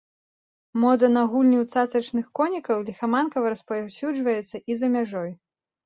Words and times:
Мода 0.83 1.07
на 1.17 1.23
гульні 1.33 1.57
ў 1.63 1.75
цацачных 1.75 2.25
конікаў 2.41 2.77
ліхаманкава 2.91 3.47
распаўсюджваецца 3.55 4.57
і 4.69 4.85
за 4.85 4.95
мяжой. 5.01 5.31